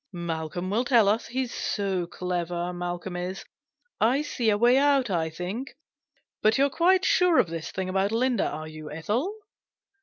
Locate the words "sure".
7.05-7.37